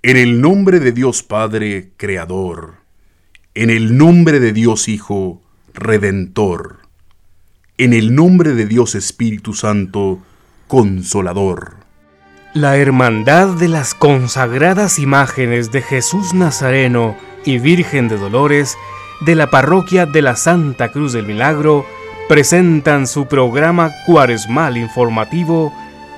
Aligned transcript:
En 0.00 0.16
el 0.16 0.40
nombre 0.40 0.78
de 0.78 0.92
Dios 0.92 1.24
Padre, 1.24 1.90
Creador. 1.96 2.74
En 3.54 3.68
el 3.68 3.96
nombre 3.98 4.38
de 4.38 4.52
Dios 4.52 4.86
Hijo, 4.86 5.42
Redentor. 5.74 6.76
En 7.78 7.92
el 7.92 8.14
nombre 8.14 8.54
de 8.54 8.66
Dios 8.66 8.94
Espíritu 8.94 9.54
Santo, 9.54 10.20
Consolador. 10.68 11.78
La 12.54 12.76
Hermandad 12.76 13.48
de 13.56 13.66
las 13.66 13.94
consagradas 13.94 15.00
imágenes 15.00 15.72
de 15.72 15.82
Jesús 15.82 16.32
Nazareno 16.32 17.16
y 17.44 17.58
Virgen 17.58 18.06
de 18.06 18.18
Dolores 18.18 18.76
de 19.26 19.34
la 19.34 19.50
Parroquia 19.50 20.06
de 20.06 20.22
la 20.22 20.36
Santa 20.36 20.92
Cruz 20.92 21.12
del 21.12 21.26
Milagro 21.26 21.84
presentan 22.28 23.08
su 23.08 23.26
programa 23.26 23.90
cuaresmal 24.06 24.76
informativo 24.76 25.74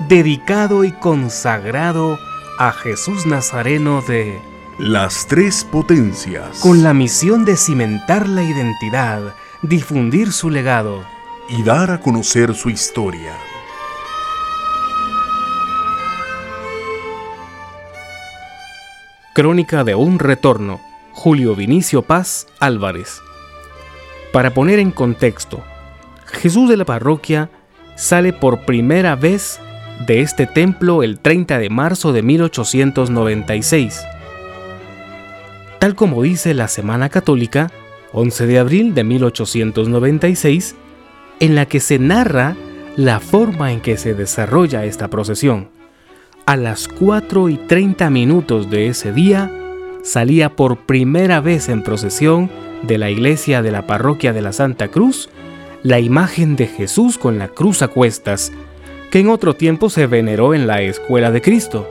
dedicado 0.07 0.83
y 0.83 0.91
consagrado 0.91 2.13
a 2.13 2.30
Jesús 2.69 3.25
Nazareno 3.25 4.03
de 4.03 4.39
Las 4.77 5.25
Tres 5.25 5.63
Potencias, 5.63 6.59
con 6.59 6.83
la 6.83 6.93
misión 6.93 7.43
de 7.43 7.57
cimentar 7.57 8.29
la 8.29 8.43
identidad, 8.43 9.33
difundir 9.63 10.31
su 10.31 10.51
legado 10.51 11.03
y 11.49 11.63
dar 11.63 11.89
a 11.89 11.99
conocer 11.99 12.53
su 12.53 12.69
historia. 12.69 13.35
Crónica 19.33 19.83
de 19.83 19.95
un 19.95 20.19
retorno, 20.19 20.79
Julio 21.13 21.55
Vinicio 21.55 22.03
Paz 22.03 22.45
Álvarez. 22.59 23.23
Para 24.31 24.53
poner 24.53 24.77
en 24.77 24.91
contexto, 24.91 25.63
Jesús 26.27 26.69
de 26.69 26.77
la 26.77 26.85
parroquia 26.85 27.49
sale 27.95 28.33
por 28.33 28.65
primera 28.65 29.15
vez 29.15 29.59
de 30.05 30.21
este 30.21 30.47
templo 30.47 31.03
el 31.03 31.19
30 31.19 31.59
de 31.59 31.69
marzo 31.69 32.13
de 32.13 32.23
1896. 32.23 34.01
Tal 35.79 35.95
como 35.95 36.23
dice 36.23 36.53
la 36.53 36.67
Semana 36.67 37.09
Católica, 37.09 37.71
11 38.13 38.47
de 38.47 38.59
abril 38.59 38.93
de 38.93 39.03
1896, 39.03 40.75
en 41.39 41.55
la 41.55 41.65
que 41.65 41.79
se 41.79 41.97
narra 41.99 42.55
la 42.95 43.19
forma 43.19 43.71
en 43.71 43.81
que 43.81 43.97
se 43.97 44.13
desarrolla 44.13 44.85
esta 44.85 45.07
procesión. 45.07 45.69
A 46.45 46.55
las 46.57 46.87
4 46.87 47.49
y 47.49 47.57
30 47.57 48.09
minutos 48.09 48.69
de 48.69 48.87
ese 48.87 49.13
día, 49.13 49.51
salía 50.03 50.55
por 50.55 50.85
primera 50.85 51.39
vez 51.41 51.69
en 51.69 51.83
procesión 51.83 52.49
de 52.83 52.97
la 52.97 53.09
iglesia 53.09 53.61
de 53.61 53.71
la 53.71 53.87
parroquia 53.87 54.33
de 54.33 54.41
la 54.41 54.51
Santa 54.51 54.89
Cruz 54.89 55.29
la 55.83 55.99
imagen 55.99 56.55
de 56.55 56.67
Jesús 56.67 57.17
con 57.17 57.39
la 57.39 57.47
cruz 57.47 57.81
a 57.81 57.87
cuestas, 57.87 58.51
que 59.11 59.19
en 59.19 59.29
otro 59.29 59.55
tiempo 59.55 59.89
se 59.89 60.07
veneró 60.07 60.55
en 60.55 60.65
la 60.65 60.81
Escuela 60.81 61.31
de 61.31 61.41
Cristo, 61.41 61.87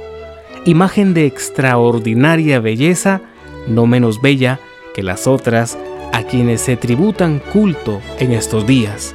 imagen 0.65 1.13
de 1.13 1.27
extraordinaria 1.27 2.61
belleza, 2.61 3.21
no 3.69 3.87
menos 3.87 4.23
bella 4.23 4.59
que 4.95 5.03
las 5.03 5.27
otras 5.27 5.79
a 6.13 6.23
quienes 6.23 6.63
se 6.63 6.77
tributan 6.77 7.41
culto 7.53 8.01
en 8.19 8.33
estos 8.33 8.67
días. 8.67 9.15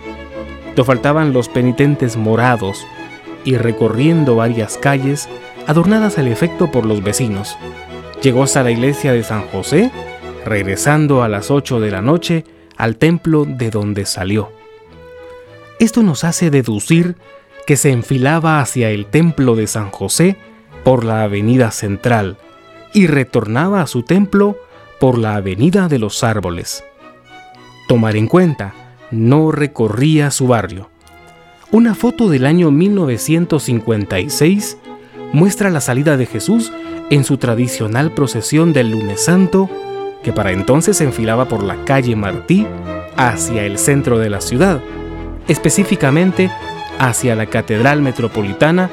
No 0.77 0.85
faltaban 0.85 1.33
los 1.33 1.49
penitentes 1.49 2.15
morados 2.15 2.85
y 3.43 3.57
recorriendo 3.57 4.35
varias 4.35 4.77
calles 4.77 5.27
adornadas 5.65 6.19
al 6.19 6.27
efecto 6.27 6.71
por 6.71 6.85
los 6.85 7.03
vecinos. 7.03 7.57
Llegó 8.21 8.43
hasta 8.43 8.63
la 8.63 8.71
iglesia 8.71 9.13
de 9.13 9.23
San 9.23 9.41
José, 9.47 9.91
regresando 10.45 11.23
a 11.23 11.27
las 11.27 11.49
8 11.49 11.79
de 11.79 11.91
la 11.91 12.01
noche 12.01 12.45
al 12.77 12.97
templo 12.97 13.45
de 13.45 13.71
donde 13.71 14.05
salió. 14.05 14.51
Esto 15.79 16.03
nos 16.03 16.23
hace 16.23 16.51
deducir 16.51 17.15
que 17.65 17.77
se 17.77 17.91
enfilaba 17.91 18.59
hacia 18.59 18.89
el 18.89 19.07
templo 19.07 19.55
de 19.55 19.67
San 19.67 19.91
José 19.91 20.37
por 20.83 21.03
la 21.03 21.23
avenida 21.23 21.71
central 21.71 22.37
y 22.93 23.07
retornaba 23.07 23.81
a 23.81 23.87
su 23.87 24.03
templo 24.03 24.57
por 24.99 25.17
la 25.17 25.35
avenida 25.35 25.87
de 25.87 25.99
los 25.99 26.23
árboles. 26.23 26.83
Tomar 27.87 28.15
en 28.15 28.27
cuenta, 28.27 28.73
no 29.11 29.51
recorría 29.51 30.31
su 30.31 30.47
barrio. 30.47 30.89
Una 31.71 31.95
foto 31.95 32.29
del 32.29 32.45
año 32.45 32.71
1956 32.71 34.77
muestra 35.33 35.69
la 35.69 35.81
salida 35.81 36.17
de 36.17 36.25
Jesús 36.25 36.71
en 37.09 37.23
su 37.23 37.37
tradicional 37.37 38.11
procesión 38.11 38.73
del 38.73 38.91
lunes 38.91 39.25
santo, 39.25 39.69
que 40.23 40.33
para 40.33 40.51
entonces 40.51 40.97
se 40.97 41.03
enfilaba 41.03 41.47
por 41.47 41.63
la 41.63 41.83
calle 41.85 42.15
Martí 42.15 42.65
hacia 43.17 43.65
el 43.65 43.77
centro 43.77 44.17
de 44.17 44.29
la 44.29 44.41
ciudad, 44.41 44.81
específicamente 45.47 46.49
hacia 46.99 47.35
la 47.35 47.45
Catedral 47.47 48.01
Metropolitana 48.01 48.89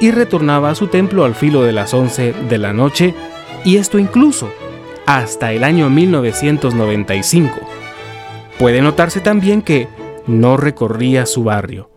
y 0.00 0.10
retornaba 0.10 0.70
a 0.70 0.74
su 0.74 0.88
templo 0.88 1.24
al 1.24 1.34
filo 1.34 1.62
de 1.62 1.72
las 1.72 1.94
11 1.94 2.34
de 2.48 2.58
la 2.58 2.72
noche, 2.72 3.14
y 3.64 3.76
esto 3.78 3.98
incluso 3.98 4.50
hasta 5.06 5.52
el 5.52 5.64
año 5.64 5.88
1995. 5.88 7.54
Puede 8.58 8.82
notarse 8.82 9.20
también 9.20 9.62
que 9.62 9.88
no 10.26 10.56
recorría 10.56 11.26
su 11.26 11.44
barrio. 11.44 11.88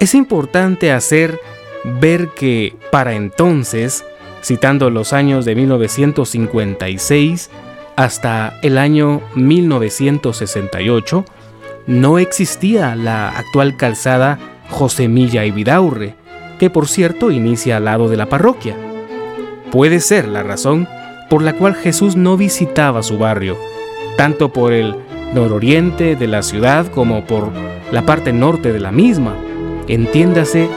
Es 0.00 0.14
importante 0.14 0.92
hacer 0.92 1.40
ver 1.84 2.28
que 2.36 2.76
para 2.90 3.14
entonces, 3.14 4.04
citando 4.42 4.90
los 4.90 5.12
años 5.12 5.44
de 5.44 5.54
1956 5.54 7.50
hasta 7.96 8.58
el 8.62 8.78
año 8.78 9.22
1968, 9.34 11.24
no 11.86 12.18
existía 12.18 12.94
la 12.94 13.30
actual 13.30 13.76
calzada 13.76 14.38
Josemilla 14.68 15.44
y 15.44 15.50
Vidaurre, 15.50 16.14
que 16.58 16.70
por 16.70 16.88
cierto 16.88 17.30
inicia 17.30 17.76
al 17.76 17.84
lado 17.84 18.08
de 18.08 18.16
la 18.16 18.26
parroquia. 18.26 18.76
Puede 19.70 20.00
ser 20.00 20.28
la 20.28 20.42
razón 20.42 20.88
por 21.28 21.42
la 21.42 21.52
cual 21.52 21.74
Jesús 21.74 22.16
no 22.16 22.36
visitaba 22.36 23.02
su 23.02 23.18
barrio, 23.18 23.58
tanto 24.16 24.52
por 24.52 24.72
el 24.72 24.94
nororiente 25.34 26.16
de 26.16 26.26
la 26.26 26.42
ciudad 26.42 26.86
como 26.86 27.24
por 27.24 27.50
la 27.92 28.04
parte 28.06 28.32
norte 28.32 28.72
de 28.72 28.80
la 28.80 28.92
misma, 28.92 29.36
entiéndase 29.86 30.68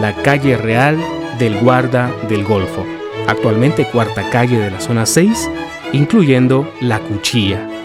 la 0.00 0.14
calle 0.14 0.56
real 0.56 0.98
del 1.38 1.58
Guarda 1.58 2.10
del 2.28 2.44
Golfo, 2.44 2.84
actualmente 3.26 3.86
cuarta 3.90 4.30
calle 4.30 4.58
de 4.58 4.70
la 4.70 4.80
zona 4.80 5.06
6, 5.06 5.50
incluyendo 5.92 6.70
la 6.80 6.98
Cuchilla. 7.00 7.75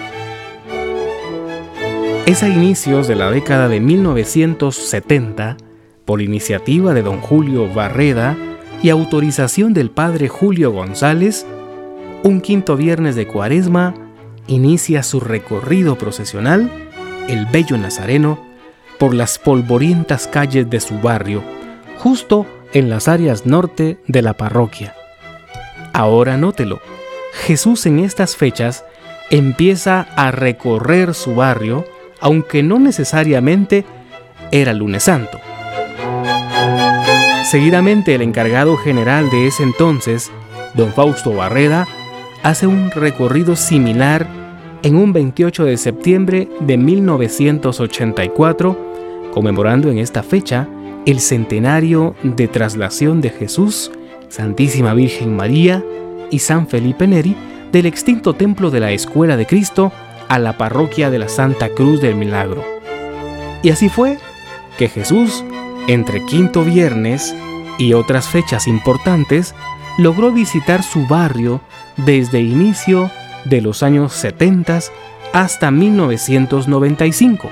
Es 2.27 2.43
a 2.43 2.49
inicios 2.49 3.07
de 3.07 3.15
la 3.15 3.31
década 3.31 3.67
de 3.67 3.79
1970, 3.79 5.57
por 6.05 6.21
iniciativa 6.21 6.93
de 6.93 7.01
don 7.01 7.19
Julio 7.19 7.67
Barreda 7.73 8.37
y 8.83 8.89
autorización 8.89 9.73
del 9.73 9.89
padre 9.89 10.27
Julio 10.27 10.71
González, 10.71 11.47
un 12.23 12.39
quinto 12.39 12.77
viernes 12.77 13.15
de 13.15 13.27
cuaresma 13.27 13.95
inicia 14.47 15.01
su 15.01 15.19
recorrido 15.19 15.97
procesional, 15.97 16.71
el 17.27 17.47
Bello 17.47 17.77
Nazareno, 17.77 18.39
por 18.99 19.15
las 19.15 19.39
polvorientas 19.39 20.27
calles 20.27 20.69
de 20.69 20.79
su 20.79 20.99
barrio, 20.99 21.43
justo 21.97 22.45
en 22.71 22.89
las 22.89 23.07
áreas 23.07 23.47
norte 23.47 23.97
de 24.07 24.21
la 24.21 24.37
parroquia. 24.37 24.93
Ahora 25.91 26.37
nótelo, 26.37 26.81
Jesús 27.33 27.85
en 27.87 27.99
estas 27.99 28.35
fechas 28.35 28.85
empieza 29.31 30.01
a 30.15 30.29
recorrer 30.31 31.15
su 31.15 31.33
barrio 31.33 31.85
aunque 32.21 32.63
no 32.63 32.79
necesariamente 32.79 33.85
era 34.51 34.73
lunes 34.73 35.03
santo. 35.03 35.39
Seguidamente 37.43 38.15
el 38.15 38.21
encargado 38.21 38.77
general 38.77 39.29
de 39.29 39.47
ese 39.47 39.63
entonces, 39.63 40.31
don 40.73 40.93
Fausto 40.93 41.33
Barreda, 41.33 41.87
hace 42.43 42.67
un 42.67 42.91
recorrido 42.91 43.55
similar 43.55 44.27
en 44.83 44.95
un 44.95 45.13
28 45.13 45.65
de 45.65 45.77
septiembre 45.77 46.49
de 46.61 46.77
1984, 46.77 48.77
conmemorando 49.33 49.91
en 49.91 49.97
esta 49.97 50.23
fecha 50.23 50.67
el 51.05 51.19
centenario 51.19 52.15
de 52.23 52.47
traslación 52.47 53.21
de 53.21 53.31
Jesús, 53.31 53.91
Santísima 54.29 54.93
Virgen 54.93 55.35
María 55.35 55.83
y 56.29 56.39
San 56.39 56.67
Felipe 56.67 57.07
Neri 57.07 57.35
del 57.71 57.85
extinto 57.85 58.33
templo 58.33 58.71
de 58.71 58.79
la 58.79 58.91
Escuela 58.91 59.37
de 59.37 59.45
Cristo 59.45 59.91
a 60.31 60.39
la 60.39 60.57
parroquia 60.57 61.09
de 61.09 61.19
la 61.19 61.27
Santa 61.27 61.67
Cruz 61.67 61.99
del 61.99 62.15
Milagro. 62.15 62.63
Y 63.63 63.69
así 63.69 63.89
fue 63.89 64.17
que 64.77 64.87
Jesús, 64.87 65.43
entre 65.89 66.25
quinto 66.25 66.63
viernes 66.63 67.35
y 67.77 67.91
otras 67.91 68.29
fechas 68.29 68.65
importantes, 68.65 69.53
logró 69.97 70.31
visitar 70.31 70.83
su 70.83 71.05
barrio 71.05 71.59
desde 71.97 72.39
inicio 72.39 73.11
de 73.43 73.59
los 73.59 73.83
años 73.83 74.13
70 74.13 74.79
hasta 75.33 75.69
1995. 75.69 77.49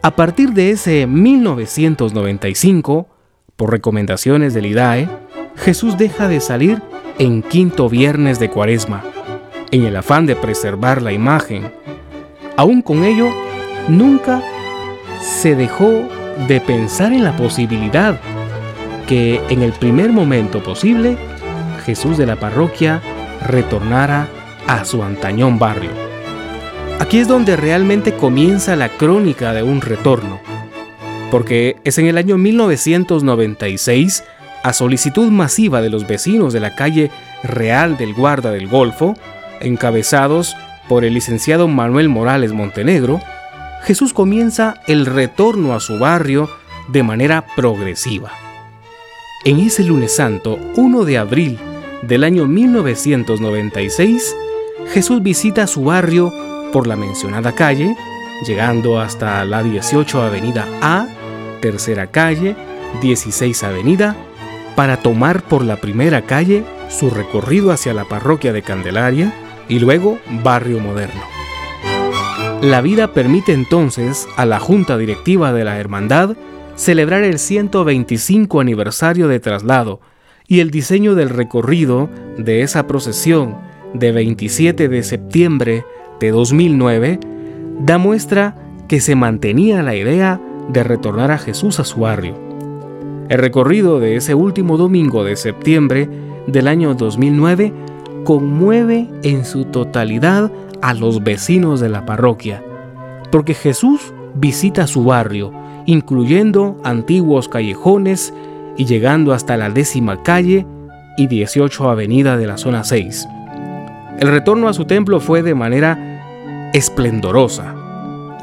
A 0.00 0.16
partir 0.16 0.54
de 0.54 0.70
ese 0.70 1.06
1995, 1.06 3.06
por 3.54 3.70
recomendaciones 3.70 4.54
del 4.54 4.64
IDAE, 4.64 5.10
Jesús 5.56 5.98
deja 5.98 6.26
de 6.26 6.40
salir 6.40 6.80
en 7.18 7.42
quinto 7.42 7.90
viernes 7.90 8.38
de 8.38 8.48
cuaresma 8.48 9.02
en 9.70 9.84
el 9.84 9.96
afán 9.96 10.26
de 10.26 10.36
preservar 10.36 11.02
la 11.02 11.12
imagen. 11.12 11.72
Aún 12.56 12.82
con 12.82 13.04
ello, 13.04 13.28
nunca 13.88 14.42
se 15.20 15.54
dejó 15.54 16.08
de 16.48 16.60
pensar 16.60 17.12
en 17.12 17.24
la 17.24 17.36
posibilidad 17.36 18.20
que 19.06 19.40
en 19.48 19.62
el 19.62 19.72
primer 19.72 20.10
momento 20.10 20.62
posible 20.62 21.16
Jesús 21.84 22.16
de 22.16 22.26
la 22.26 22.36
parroquia 22.36 23.02
retornara 23.46 24.28
a 24.66 24.84
su 24.84 25.02
antañón 25.02 25.58
barrio. 25.58 25.90
Aquí 27.00 27.18
es 27.18 27.28
donde 27.28 27.56
realmente 27.56 28.14
comienza 28.14 28.76
la 28.76 28.90
crónica 28.90 29.52
de 29.52 29.62
un 29.62 29.80
retorno, 29.80 30.38
porque 31.30 31.76
es 31.84 31.98
en 31.98 32.06
el 32.06 32.18
año 32.18 32.36
1996, 32.36 34.24
a 34.62 34.72
solicitud 34.74 35.30
masiva 35.30 35.80
de 35.80 35.88
los 35.88 36.06
vecinos 36.06 36.52
de 36.52 36.60
la 36.60 36.74
calle 36.74 37.10
Real 37.42 37.96
del 37.96 38.12
Guarda 38.12 38.52
del 38.52 38.68
Golfo, 38.68 39.16
encabezados 39.60 40.56
por 40.88 41.04
el 41.04 41.14
licenciado 41.14 41.68
Manuel 41.68 42.08
Morales 42.08 42.52
Montenegro, 42.52 43.20
Jesús 43.82 44.12
comienza 44.12 44.80
el 44.86 45.06
retorno 45.06 45.74
a 45.74 45.80
su 45.80 45.98
barrio 45.98 46.50
de 46.88 47.02
manera 47.02 47.46
progresiva. 47.56 48.32
En 49.44 49.58
ese 49.60 49.84
lunes 49.84 50.14
santo, 50.14 50.58
1 50.76 51.04
de 51.04 51.18
abril 51.18 51.58
del 52.02 52.24
año 52.24 52.46
1996, 52.46 54.36
Jesús 54.92 55.22
visita 55.22 55.66
su 55.66 55.84
barrio 55.84 56.32
por 56.72 56.86
la 56.86 56.96
mencionada 56.96 57.54
calle, 57.54 57.96
llegando 58.46 59.00
hasta 59.00 59.44
la 59.44 59.62
18 59.62 60.22
Avenida 60.22 60.66
A, 60.82 61.06
tercera 61.60 62.08
calle, 62.08 62.56
16 63.00 63.62
Avenida, 63.62 64.16
para 64.76 64.98
tomar 64.98 65.42
por 65.42 65.64
la 65.64 65.76
primera 65.76 66.22
calle 66.22 66.64
su 66.88 67.10
recorrido 67.10 67.70
hacia 67.70 67.94
la 67.94 68.04
parroquia 68.04 68.52
de 68.52 68.62
Candelaria 68.62 69.32
y 69.70 69.78
luego 69.78 70.18
Barrio 70.42 70.80
Moderno. 70.80 71.22
La 72.60 72.82
vida 72.82 73.14
permite 73.14 73.54
entonces 73.54 74.28
a 74.36 74.44
la 74.44 74.60
Junta 74.60 74.98
Directiva 74.98 75.54
de 75.54 75.64
la 75.64 75.78
Hermandad 75.78 76.36
celebrar 76.74 77.22
el 77.22 77.38
125 77.38 78.60
aniversario 78.60 79.28
de 79.28 79.40
traslado 79.40 80.00
y 80.46 80.60
el 80.60 80.70
diseño 80.70 81.14
del 81.14 81.30
recorrido 81.30 82.10
de 82.36 82.62
esa 82.62 82.86
procesión 82.86 83.56
de 83.94 84.12
27 84.12 84.88
de 84.88 85.02
septiembre 85.02 85.84
de 86.18 86.30
2009 86.32 87.20
da 87.80 87.96
muestra 87.96 88.56
que 88.88 89.00
se 89.00 89.14
mantenía 89.14 89.82
la 89.82 89.94
idea 89.94 90.40
de 90.68 90.82
retornar 90.82 91.30
a 91.30 91.38
Jesús 91.38 91.80
a 91.80 91.84
su 91.84 92.00
barrio. 92.00 92.34
El 93.28 93.38
recorrido 93.38 94.00
de 94.00 94.16
ese 94.16 94.34
último 94.34 94.76
domingo 94.76 95.22
de 95.22 95.36
septiembre 95.36 96.08
del 96.46 96.66
año 96.66 96.94
2009 96.94 97.72
conmueve 98.24 99.08
en 99.22 99.44
su 99.44 99.64
totalidad 99.66 100.50
a 100.82 100.94
los 100.94 101.22
vecinos 101.22 101.80
de 101.80 101.88
la 101.88 102.06
parroquia, 102.06 102.62
porque 103.30 103.54
Jesús 103.54 104.12
visita 104.34 104.86
su 104.86 105.04
barrio, 105.04 105.52
incluyendo 105.86 106.76
antiguos 106.84 107.48
callejones 107.48 108.32
y 108.76 108.86
llegando 108.86 109.32
hasta 109.32 109.56
la 109.56 109.70
décima 109.70 110.22
calle 110.22 110.66
y 111.16 111.26
18 111.26 111.90
avenida 111.90 112.36
de 112.36 112.46
la 112.46 112.56
zona 112.56 112.84
6. 112.84 113.28
El 114.18 114.28
retorno 114.28 114.68
a 114.68 114.74
su 114.74 114.84
templo 114.84 115.20
fue 115.20 115.42
de 115.42 115.54
manera 115.54 116.70
esplendorosa. 116.72 117.74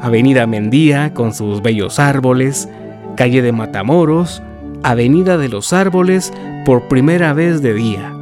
Avenida 0.00 0.46
Mendía 0.46 1.12
con 1.12 1.34
sus 1.34 1.62
bellos 1.62 1.98
árboles, 1.98 2.68
calle 3.16 3.42
de 3.42 3.52
Matamoros, 3.52 4.42
Avenida 4.82 5.38
de 5.38 5.48
los 5.48 5.72
Árboles 5.72 6.32
por 6.64 6.86
primera 6.86 7.32
vez 7.32 7.62
de 7.62 7.74
día, 7.74 8.12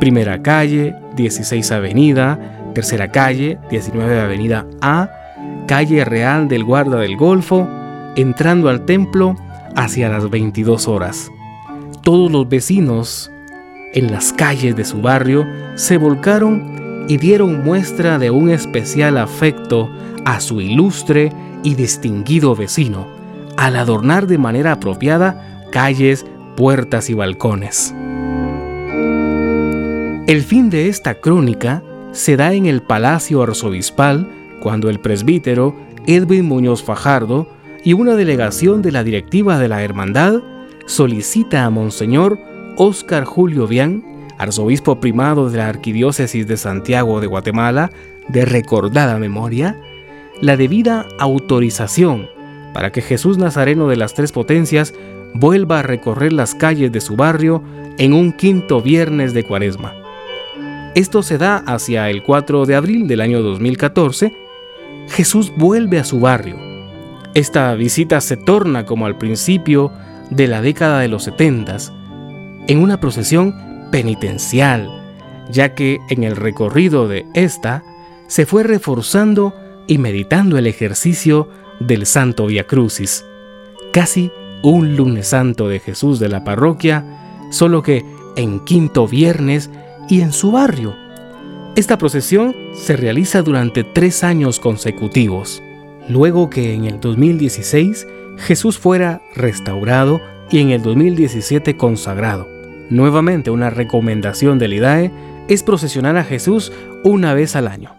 primera 0.00 0.42
calle, 0.42 0.94
16 1.16 1.72
Avenida, 1.72 2.38
tercera 2.74 3.10
calle, 3.10 3.58
19 3.70 4.20
Avenida 4.20 4.66
A, 4.80 5.10
calle 5.66 6.04
Real 6.04 6.48
del 6.48 6.64
Guarda 6.64 6.98
del 6.98 7.16
Golfo, 7.16 7.68
entrando 8.16 8.68
al 8.68 8.84
templo 8.84 9.36
hacia 9.74 10.08
las 10.08 10.28
22 10.30 10.88
horas. 10.88 11.30
Todos 12.02 12.30
los 12.30 12.48
vecinos 12.48 13.30
en 13.94 14.12
las 14.12 14.32
calles 14.32 14.76
de 14.76 14.84
su 14.84 15.00
barrio 15.00 15.46
se 15.74 15.96
volcaron 15.96 17.06
y 17.08 17.16
dieron 17.18 17.64
muestra 17.64 18.18
de 18.18 18.30
un 18.30 18.50
especial 18.50 19.16
afecto 19.16 19.88
a 20.24 20.40
su 20.40 20.60
ilustre 20.60 21.32
y 21.62 21.74
distinguido 21.74 22.54
vecino, 22.54 23.06
al 23.56 23.76
adornar 23.76 24.26
de 24.26 24.38
manera 24.38 24.72
apropiada 24.72 25.64
calles, 25.72 26.26
puertas 26.56 27.10
y 27.10 27.14
balcones. 27.14 27.94
El 30.26 30.42
fin 30.42 30.70
de 30.70 30.88
esta 30.88 31.14
crónica 31.14 31.84
se 32.10 32.36
da 32.36 32.52
en 32.52 32.66
el 32.66 32.82
Palacio 32.82 33.44
Arzobispal 33.44 34.28
cuando 34.60 34.90
el 34.90 34.98
presbítero 34.98 35.76
Edwin 36.08 36.46
Muñoz 36.46 36.82
Fajardo 36.82 37.46
y 37.84 37.92
una 37.92 38.16
delegación 38.16 38.82
de 38.82 38.90
la 38.90 39.04
directiva 39.04 39.56
de 39.60 39.68
la 39.68 39.84
Hermandad 39.84 40.42
solicita 40.86 41.64
a 41.64 41.70
Monseñor 41.70 42.40
Óscar 42.76 43.24
Julio 43.24 43.68
Vian, 43.68 44.02
arzobispo 44.36 44.98
primado 44.98 45.48
de 45.48 45.58
la 45.58 45.68
Arquidiócesis 45.68 46.48
de 46.48 46.56
Santiago 46.56 47.20
de 47.20 47.28
Guatemala, 47.28 47.92
de 48.26 48.44
recordada 48.44 49.20
memoria, 49.20 49.80
la 50.40 50.56
debida 50.56 51.06
autorización 51.20 52.28
para 52.74 52.90
que 52.90 53.00
Jesús 53.00 53.38
Nazareno 53.38 53.86
de 53.86 53.94
las 53.94 54.14
Tres 54.14 54.32
Potencias 54.32 54.92
vuelva 55.34 55.78
a 55.78 55.82
recorrer 55.84 56.32
las 56.32 56.56
calles 56.56 56.90
de 56.90 57.00
su 57.00 57.14
barrio 57.14 57.62
en 57.96 58.12
un 58.12 58.32
quinto 58.32 58.82
viernes 58.82 59.32
de 59.32 59.44
cuaresma. 59.44 60.05
Esto 60.96 61.22
se 61.22 61.36
da 61.36 61.58
hacia 61.66 62.08
el 62.08 62.22
4 62.22 62.64
de 62.64 62.74
abril 62.74 63.06
del 63.06 63.20
año 63.20 63.42
2014. 63.42 64.32
Jesús 65.08 65.52
vuelve 65.54 65.98
a 65.98 66.04
su 66.04 66.20
barrio. 66.20 66.56
Esta 67.34 67.74
visita 67.74 68.22
se 68.22 68.38
torna 68.38 68.86
como 68.86 69.04
al 69.04 69.18
principio 69.18 69.92
de 70.30 70.46
la 70.46 70.62
década 70.62 71.00
de 71.00 71.08
los 71.08 71.24
70 71.24 71.76
en 72.66 72.78
una 72.78 72.98
procesión 72.98 73.54
penitencial, 73.92 74.88
ya 75.50 75.74
que 75.74 75.98
en 76.08 76.24
el 76.24 76.34
recorrido 76.34 77.08
de 77.08 77.26
esta 77.34 77.84
se 78.26 78.46
fue 78.46 78.62
reforzando 78.62 79.54
y 79.86 79.98
meditando 79.98 80.56
el 80.56 80.66
ejercicio 80.66 81.50
del 81.78 82.06
Santo 82.06 82.46
Via 82.46 82.66
Crucis, 82.66 83.22
casi 83.92 84.32
un 84.62 84.96
lunes 84.96 85.28
santo 85.28 85.68
de 85.68 85.78
Jesús 85.78 86.18
de 86.20 86.30
la 86.30 86.42
parroquia, 86.42 87.04
solo 87.50 87.82
que 87.82 88.02
en 88.36 88.64
quinto 88.64 89.06
viernes 89.06 89.68
y 90.08 90.20
en 90.20 90.32
su 90.32 90.52
barrio. 90.52 90.96
Esta 91.76 91.98
procesión 91.98 92.54
se 92.74 92.96
realiza 92.96 93.42
durante 93.42 93.84
tres 93.84 94.24
años 94.24 94.60
consecutivos, 94.60 95.62
luego 96.08 96.48
que 96.48 96.72
en 96.72 96.84
el 96.84 97.00
2016 97.00 98.06
Jesús 98.38 98.78
fuera 98.78 99.20
restaurado 99.34 100.20
y 100.50 100.60
en 100.60 100.70
el 100.70 100.82
2017 100.82 101.76
consagrado. 101.76 102.48
Nuevamente 102.88 103.50
una 103.50 103.70
recomendación 103.70 104.58
del 104.58 104.74
IDAE 104.74 105.10
es 105.48 105.62
procesionar 105.62 106.16
a 106.16 106.24
Jesús 106.24 106.72
una 107.04 107.34
vez 107.34 107.56
al 107.56 107.68
año. 107.68 107.92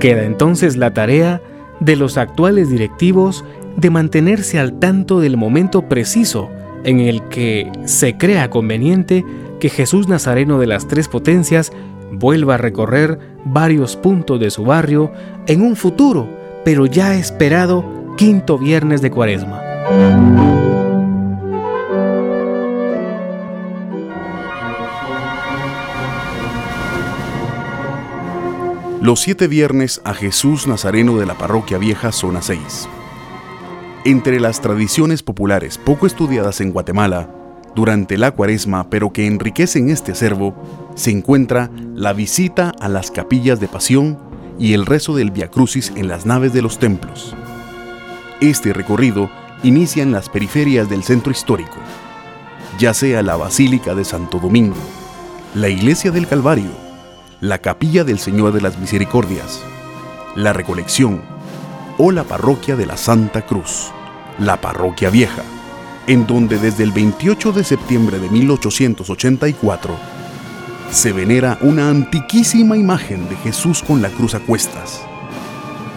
Queda 0.00 0.24
entonces 0.24 0.76
la 0.76 0.92
tarea 0.92 1.40
de 1.80 1.96
los 1.96 2.16
actuales 2.16 2.70
directivos 2.70 3.44
de 3.76 3.90
mantenerse 3.90 4.58
al 4.58 4.78
tanto 4.78 5.20
del 5.20 5.36
momento 5.36 5.88
preciso 5.88 6.50
en 6.84 7.00
el 7.00 7.22
que 7.28 7.70
se 7.86 8.16
crea 8.16 8.50
conveniente 8.50 9.24
que 9.60 9.68
Jesús 9.68 10.08
Nazareno 10.08 10.58
de 10.58 10.66
las 10.66 10.86
Tres 10.86 11.08
Potencias 11.08 11.72
vuelva 12.12 12.54
a 12.54 12.58
recorrer 12.58 13.18
varios 13.44 13.96
puntos 13.96 14.38
de 14.40 14.50
su 14.50 14.64
barrio 14.64 15.12
en 15.46 15.62
un 15.62 15.76
futuro, 15.76 16.28
pero 16.64 16.86
ya 16.86 17.14
esperado, 17.16 18.14
quinto 18.16 18.58
viernes 18.58 19.02
de 19.02 19.10
Cuaresma. 19.10 19.60
Los 29.04 29.20
siete 29.20 29.48
viernes 29.48 30.00
a 30.04 30.14
Jesús 30.14 30.66
Nazareno 30.66 31.18
de 31.18 31.26
la 31.26 31.34
Parroquia 31.34 31.76
Vieja 31.76 32.10
Zona 32.10 32.40
6. 32.40 32.88
Entre 34.06 34.38
las 34.38 34.60
tradiciones 34.60 35.22
populares 35.22 35.78
poco 35.78 36.06
estudiadas 36.06 36.60
en 36.60 36.72
Guatemala, 36.72 37.30
durante 37.74 38.18
la 38.18 38.32
cuaresma, 38.32 38.90
pero 38.90 39.14
que 39.14 39.26
enriquecen 39.26 39.88
este 39.88 40.12
acervo, 40.12 40.54
se 40.94 41.10
encuentra 41.10 41.70
la 41.94 42.12
visita 42.12 42.74
a 42.80 42.90
las 42.90 43.10
capillas 43.10 43.60
de 43.60 43.68
pasión 43.68 44.18
y 44.58 44.74
el 44.74 44.84
rezo 44.84 45.16
del 45.16 45.30
Via 45.30 45.50
Crucis 45.50 45.90
en 45.96 46.06
las 46.06 46.26
naves 46.26 46.52
de 46.52 46.60
los 46.60 46.78
templos. 46.78 47.34
Este 48.42 48.74
recorrido 48.74 49.30
inicia 49.62 50.02
en 50.02 50.12
las 50.12 50.28
periferias 50.28 50.90
del 50.90 51.02
centro 51.02 51.32
histórico, 51.32 51.76
ya 52.78 52.92
sea 52.92 53.22
la 53.22 53.36
Basílica 53.36 53.94
de 53.94 54.04
Santo 54.04 54.38
Domingo, 54.38 54.76
la 55.54 55.70
Iglesia 55.70 56.10
del 56.10 56.26
Calvario, 56.26 56.70
la 57.40 57.56
Capilla 57.56 58.04
del 58.04 58.18
Señor 58.18 58.52
de 58.52 58.60
las 58.60 58.78
Misericordias, 58.78 59.62
la 60.36 60.52
Recolección 60.52 61.22
o 61.96 62.10
la 62.10 62.24
Parroquia 62.24 62.76
de 62.76 62.86
la 62.86 62.96
Santa 62.96 63.42
Cruz, 63.42 63.93
la 64.38 64.60
Parroquia 64.60 65.10
Vieja, 65.10 65.42
en 66.06 66.26
donde 66.26 66.58
desde 66.58 66.82
el 66.84 66.92
28 66.92 67.52
de 67.52 67.64
septiembre 67.64 68.18
de 68.18 68.28
1884 68.28 69.94
se 70.90 71.12
venera 71.12 71.58
una 71.60 71.88
antiquísima 71.88 72.76
imagen 72.76 73.28
de 73.28 73.36
Jesús 73.36 73.82
con 73.82 74.02
la 74.02 74.10
cruz 74.10 74.34
a 74.34 74.40
cuestas, 74.40 75.02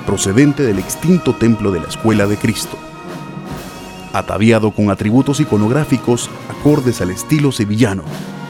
procedente 0.06 0.64
del 0.64 0.80
extinto 0.80 1.36
templo 1.36 1.72
de 1.72 1.82
la 1.82 1.88
Escuela 1.88 2.28
de 2.28 2.38
Cristo. 2.38 2.78
ataviado 4.14 4.72
con 4.72 4.90
atributos 4.90 5.40
iconográficos 5.40 6.30
acordes 6.50 7.02
al 7.02 7.12
estilo 7.12 7.52
sevillano, 7.52 8.04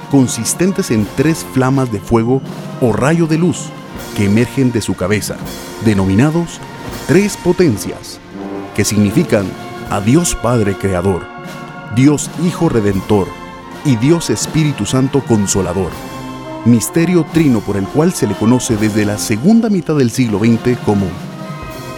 consistentes 0.09 0.91
en 0.91 1.05
tres 1.17 1.45
flamas 1.53 1.91
de 1.91 1.99
fuego 1.99 2.41
o 2.79 2.93
rayo 2.93 3.27
de 3.27 3.37
luz 3.37 3.65
que 4.15 4.25
emergen 4.25 4.71
de 4.71 4.81
su 4.81 4.95
cabeza, 4.95 5.35
denominados 5.83 6.59
tres 7.07 7.35
potencias, 7.35 8.19
que 8.75 8.85
significan 8.85 9.47
a 9.89 10.01
Dios 10.01 10.35
Padre 10.35 10.75
Creador, 10.75 11.25
Dios 11.95 12.29
Hijo 12.43 12.67
Redentor 12.67 13.27
y 13.85 13.95
Dios 13.95 14.29
Espíritu 14.29 14.85
Santo 14.85 15.21
Consolador, 15.21 15.91
misterio 16.65 17.25
trino 17.31 17.61
por 17.61 17.77
el 17.77 17.87
cual 17.87 18.11
se 18.11 18.27
le 18.27 18.35
conoce 18.35 18.75
desde 18.75 19.05
la 19.05 19.17
segunda 19.17 19.69
mitad 19.69 19.95
del 19.95 20.11
siglo 20.11 20.39
XX 20.39 20.77
como 20.85 21.05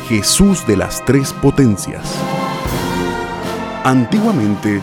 Jesús 0.07 0.67
de 0.67 0.77
las 0.77 1.03
Tres 1.05 1.33
Potencias. 1.33 2.03
Antiguamente, 3.83 4.81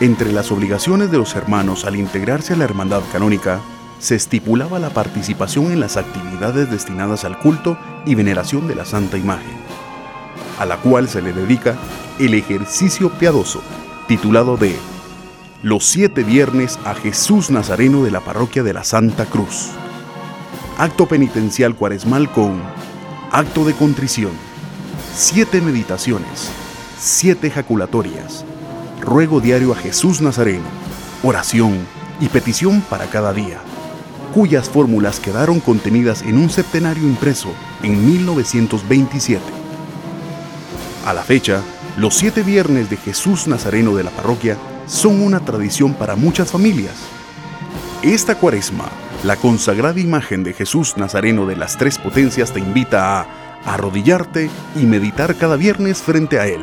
entre 0.00 0.30
las 0.32 0.52
obligaciones 0.52 1.10
de 1.10 1.18
los 1.18 1.34
hermanos 1.34 1.86
al 1.86 1.96
integrarse 1.96 2.52
a 2.52 2.56
la 2.56 2.64
hermandad 2.64 3.00
canónica, 3.12 3.60
se 3.98 4.16
estipulaba 4.16 4.78
la 4.78 4.90
participación 4.90 5.72
en 5.72 5.80
las 5.80 5.96
actividades 5.96 6.70
destinadas 6.70 7.24
al 7.24 7.38
culto 7.38 7.78
y 8.04 8.14
veneración 8.14 8.68
de 8.68 8.74
la 8.74 8.84
Santa 8.84 9.16
Imagen, 9.16 9.56
a 10.58 10.66
la 10.66 10.76
cual 10.78 11.08
se 11.08 11.22
le 11.22 11.32
dedica 11.32 11.76
el 12.18 12.34
ejercicio 12.34 13.10
piadoso, 13.10 13.62
titulado 14.08 14.56
de 14.56 14.76
Los 15.62 15.84
siete 15.84 16.22
viernes 16.22 16.78
a 16.84 16.94
Jesús 16.94 17.50
Nazareno 17.50 18.04
de 18.04 18.10
la 18.10 18.20
parroquia 18.20 18.62
de 18.62 18.72
la 18.72 18.84
Santa 18.84 19.26
Cruz. 19.26 19.70
Acto 20.78 21.06
penitencial 21.06 21.74
cuaresmal 21.74 22.30
con 22.30 22.60
acto 23.30 23.64
de 23.64 23.74
contrición, 23.74 24.32
siete 25.14 25.60
meditaciones, 25.60 26.50
siete 26.98 27.46
ejaculatorias, 27.46 28.44
ruego 29.00 29.40
diario 29.40 29.72
a 29.72 29.76
Jesús 29.76 30.20
Nazareno, 30.20 30.64
oración 31.22 31.78
y 32.20 32.28
petición 32.28 32.82
para 32.82 33.06
cada 33.06 33.32
día, 33.32 33.58
cuyas 34.34 34.68
fórmulas 34.68 35.20
quedaron 35.20 35.60
contenidas 35.60 36.22
en 36.22 36.38
un 36.38 36.50
septenario 36.50 37.04
impreso 37.04 37.48
en 37.82 38.04
1927. 38.04 39.61
A 41.04 41.12
la 41.12 41.22
fecha, 41.24 41.62
los 41.96 42.14
siete 42.14 42.44
viernes 42.44 42.88
de 42.88 42.96
Jesús 42.96 43.48
Nazareno 43.48 43.96
de 43.96 44.04
la 44.04 44.10
parroquia 44.10 44.56
son 44.86 45.20
una 45.20 45.40
tradición 45.40 45.94
para 45.94 46.14
muchas 46.14 46.52
familias. 46.52 46.94
Esta 48.04 48.36
cuaresma, 48.36 48.88
la 49.24 49.34
consagrada 49.34 49.98
imagen 49.98 50.44
de 50.44 50.52
Jesús 50.52 50.96
Nazareno 50.96 51.44
de 51.46 51.56
las 51.56 51.76
tres 51.76 51.98
potencias 51.98 52.52
te 52.52 52.60
invita 52.60 53.20
a 53.20 53.26
arrodillarte 53.64 54.48
y 54.76 54.86
meditar 54.86 55.34
cada 55.34 55.56
viernes 55.56 56.02
frente 56.02 56.38
a 56.38 56.46
Él. 56.46 56.60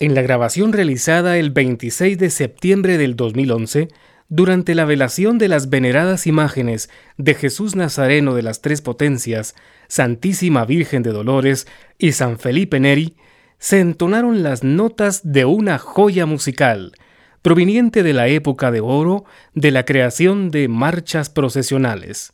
En 0.00 0.14
la 0.14 0.22
grabación 0.22 0.72
realizada 0.72 1.38
el 1.38 1.52
26 1.52 2.18
de 2.18 2.30
septiembre 2.30 2.98
del 2.98 3.14
2011, 3.14 3.88
durante 4.34 4.74
la 4.74 4.84
velación 4.84 5.38
de 5.38 5.46
las 5.46 5.70
veneradas 5.70 6.26
imágenes 6.26 6.90
de 7.18 7.34
Jesús 7.34 7.76
Nazareno 7.76 8.34
de 8.34 8.42
las 8.42 8.62
Tres 8.62 8.82
Potencias, 8.82 9.54
Santísima 9.86 10.64
Virgen 10.64 11.04
de 11.04 11.12
Dolores 11.12 11.68
y 11.98 12.12
San 12.12 12.40
Felipe 12.40 12.80
Neri, 12.80 13.14
se 13.58 13.78
entonaron 13.78 14.42
las 14.42 14.64
notas 14.64 15.20
de 15.22 15.44
una 15.44 15.78
joya 15.78 16.26
musical, 16.26 16.94
proveniente 17.42 18.02
de 18.02 18.12
la 18.12 18.26
época 18.26 18.72
de 18.72 18.80
oro 18.80 19.24
de 19.54 19.70
la 19.70 19.84
creación 19.84 20.50
de 20.50 20.66
marchas 20.66 21.30
procesionales. 21.30 22.32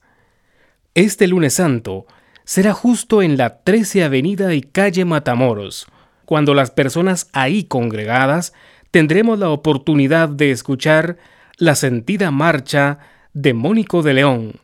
Este 0.95 1.27
lunes 1.27 1.53
santo 1.53 2.07
será 2.45 2.73
justo 2.73 3.21
en 3.21 3.37
la 3.37 3.59
13 3.63 4.05
Avenida 4.05 4.55
y 4.55 4.63
calle 4.63 5.05
Matamoros, 5.05 5.87
cuando 6.25 6.55
las 6.55 6.71
personas 6.71 7.29
ahí 7.35 7.65
congregadas 7.65 8.55
tendremos 8.91 9.39
la 9.39 9.51
oportunidad 9.51 10.31
de 10.31 10.51
escuchar 10.51 11.19
la 11.61 11.75
sentida 11.75 12.31
marcha 12.31 12.99
de 13.35 13.53
Mónico 13.53 14.03
de 14.03 14.15
León, 14.15 14.61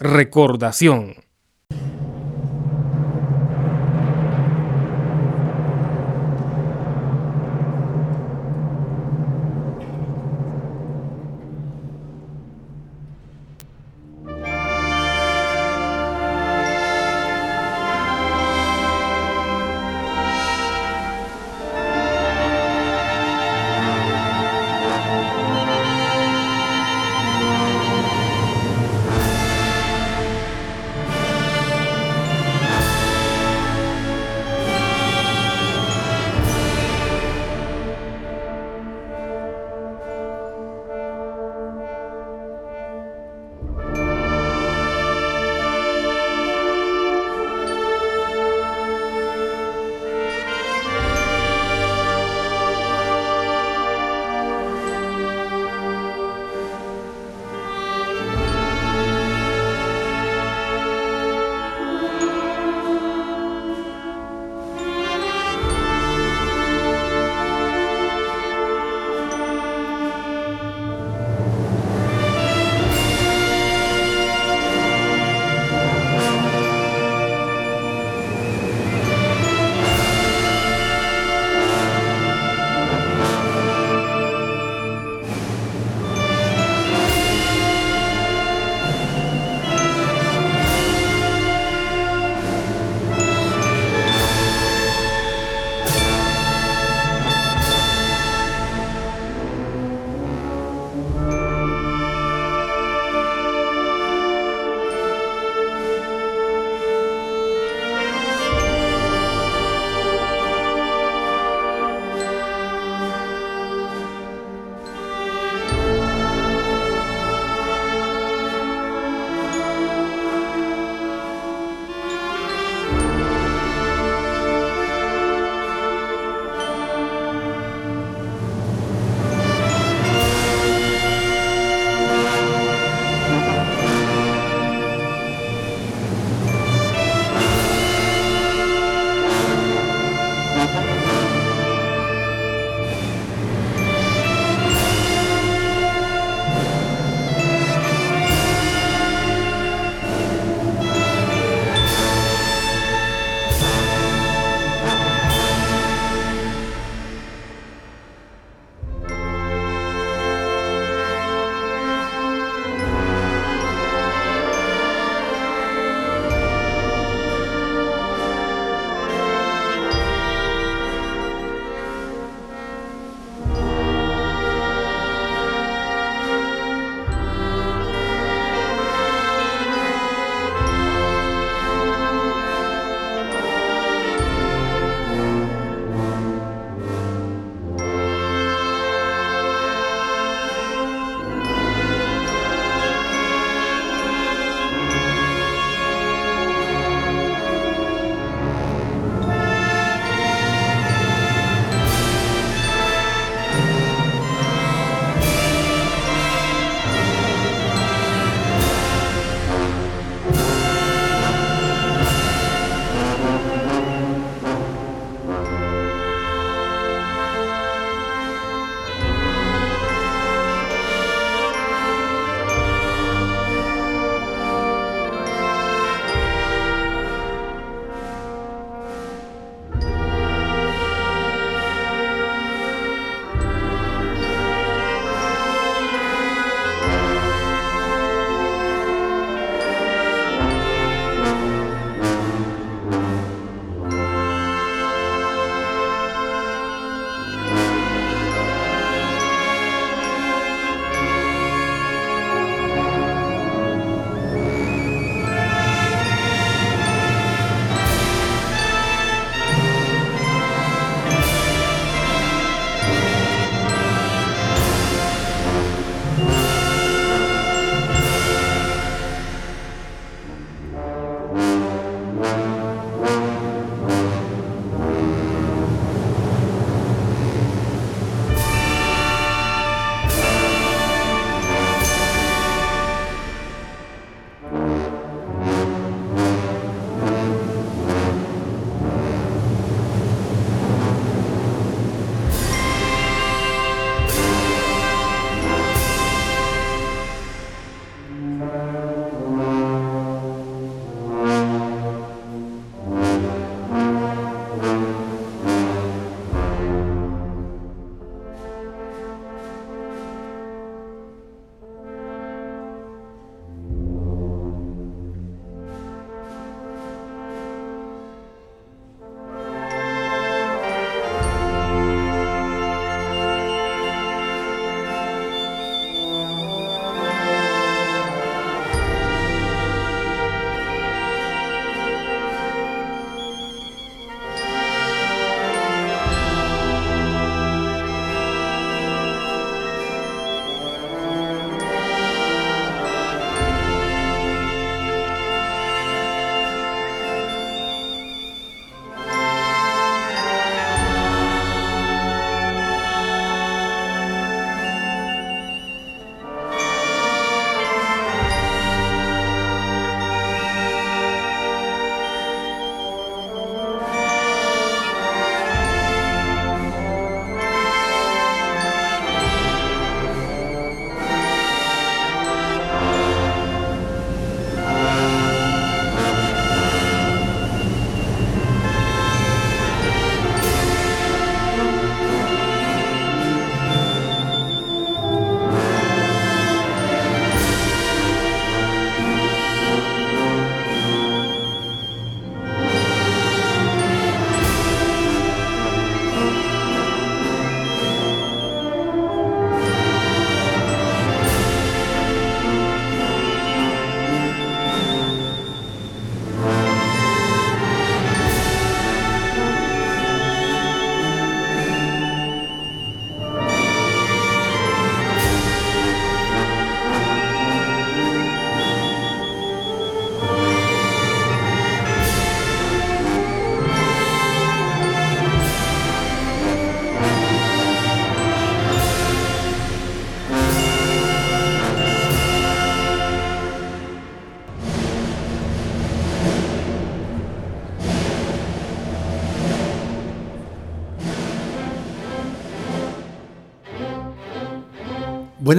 Recordación. 0.00 1.14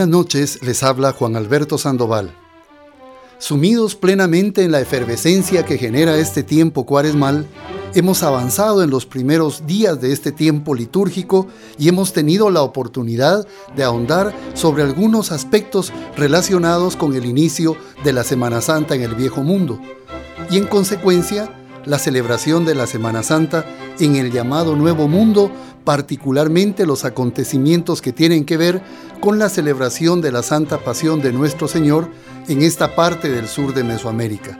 Noches, 0.07 0.59
les 0.61 0.83
habla 0.83 1.11
Juan 1.11 1.35
Alberto 1.35 1.77
Sandoval. 1.77 2.33
Sumidos 3.37 3.95
plenamente 3.95 4.63
en 4.63 4.71
la 4.71 4.81
efervescencia 4.81 5.65
que 5.65 5.77
genera 5.77 6.17
este 6.17 6.43
tiempo 6.43 6.85
cuaresmal, 6.85 7.47
hemos 7.93 8.23
avanzado 8.23 8.83
en 8.83 8.89
los 8.89 9.05
primeros 9.05 9.65
días 9.65 9.99
de 9.99 10.13
este 10.13 10.31
tiempo 10.31 10.75
litúrgico 10.75 11.47
y 11.77 11.89
hemos 11.89 12.13
tenido 12.13 12.49
la 12.49 12.61
oportunidad 12.61 13.47
de 13.75 13.83
ahondar 13.83 14.33
sobre 14.53 14.83
algunos 14.83 15.31
aspectos 15.31 15.91
relacionados 16.15 16.95
con 16.95 17.15
el 17.15 17.25
inicio 17.25 17.75
de 18.03 18.13
la 18.13 18.23
Semana 18.23 18.61
Santa 18.61 18.95
en 18.95 19.01
el 19.01 19.15
Viejo 19.15 19.43
Mundo 19.43 19.79
y 20.49 20.57
en 20.57 20.65
consecuencia 20.65 21.60
la 21.85 21.99
celebración 21.99 22.65
de 22.65 22.75
la 22.75 22.87
Semana 22.87 23.23
Santa 23.23 23.65
en 23.99 24.15
el 24.15 24.31
llamado 24.31 24.75
Nuevo 24.75 25.07
Mundo, 25.07 25.51
particularmente 25.83 26.85
los 26.85 27.05
acontecimientos 27.05 28.01
que 28.01 28.13
tienen 28.13 28.45
que 28.45 28.57
ver 28.57 28.81
con 29.19 29.39
la 29.39 29.49
celebración 29.49 30.21
de 30.21 30.31
la 30.31 30.43
Santa 30.43 30.79
Pasión 30.79 31.21
de 31.21 31.33
nuestro 31.33 31.67
Señor 31.67 32.09
en 32.47 32.61
esta 32.61 32.95
parte 32.95 33.29
del 33.29 33.47
sur 33.47 33.73
de 33.73 33.83
Mesoamérica. 33.83 34.59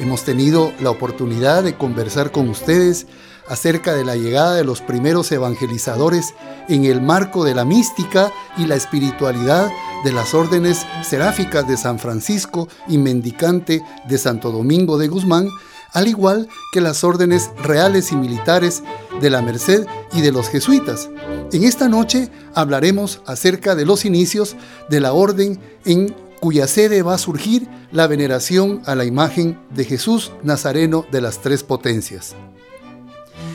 Hemos 0.00 0.22
tenido 0.22 0.72
la 0.80 0.90
oportunidad 0.90 1.64
de 1.64 1.74
conversar 1.74 2.30
con 2.30 2.48
ustedes 2.48 3.06
acerca 3.48 3.94
de 3.94 4.04
la 4.04 4.14
llegada 4.14 4.54
de 4.54 4.64
los 4.64 4.80
primeros 4.80 5.32
evangelizadores 5.32 6.34
en 6.68 6.84
el 6.84 7.00
marco 7.00 7.44
de 7.44 7.54
la 7.54 7.64
mística 7.64 8.30
y 8.56 8.66
la 8.66 8.76
espiritualidad 8.76 9.68
de 10.04 10.12
las 10.12 10.34
órdenes 10.34 10.86
seráficas 11.02 11.66
de 11.66 11.76
San 11.76 11.98
Francisco 11.98 12.68
y 12.86 12.98
mendicante 12.98 13.82
de 14.06 14.18
Santo 14.18 14.52
Domingo 14.52 14.98
de 14.98 15.08
Guzmán, 15.08 15.48
al 15.92 16.08
igual 16.08 16.48
que 16.72 16.80
las 16.80 17.04
órdenes 17.04 17.50
reales 17.62 18.12
y 18.12 18.16
militares 18.16 18.82
de 19.20 19.30
la 19.30 19.42
Merced 19.42 19.86
y 20.12 20.20
de 20.20 20.32
los 20.32 20.48
jesuitas. 20.48 21.08
En 21.52 21.64
esta 21.64 21.88
noche 21.88 22.30
hablaremos 22.54 23.22
acerca 23.26 23.74
de 23.74 23.86
los 23.86 24.04
inicios 24.04 24.56
de 24.88 25.00
la 25.00 25.12
orden 25.12 25.60
en 25.84 26.14
cuya 26.40 26.66
sede 26.66 27.02
va 27.02 27.14
a 27.14 27.18
surgir 27.18 27.68
la 27.90 28.06
veneración 28.06 28.82
a 28.86 28.94
la 28.94 29.04
imagen 29.04 29.58
de 29.70 29.84
Jesús 29.84 30.32
Nazareno 30.42 31.04
de 31.10 31.20
las 31.20 31.40
Tres 31.40 31.64
Potencias. 31.64 32.34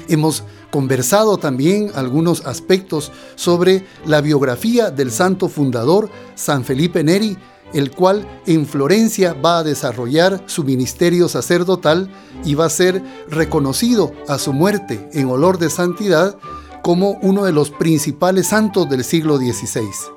Hemos 0.10 0.43
conversado 0.69 1.38
también 1.38 1.91
algunos 1.96 2.46
aspectos 2.46 3.12
sobre 3.36 3.86
la 4.06 4.22
biografía 4.22 4.91
del 4.91 5.12
santo 5.12 5.48
fundador 5.48 6.10
San 6.36 6.65
Felipe 6.65 7.04
Neri, 7.04 7.38
el 7.74 7.92
cual 7.92 8.28
en 8.46 8.66
Florencia 8.66 9.34
va 9.34 9.60
a 9.60 9.64
desarrollar 9.64 10.44
su 10.46 10.64
ministerio 10.64 11.28
sacerdotal 11.28 12.10
y 12.46 12.56
va 12.56 12.66
a 12.66 12.70
ser 12.70 13.04
reconocido 13.30 14.12
a 14.28 14.38
su 14.38 14.54
muerte 14.54 15.10
en 15.14 15.30
olor 15.30 15.58
de 15.58 15.70
santidad 15.70 16.38
como 16.82 17.12
uno 17.22 17.46
de 17.46 17.54
los 17.54 17.70
principales 17.70 18.48
santos 18.48 18.90
del 18.90 19.04
siglo 19.04 19.38
XVI. 19.38 20.14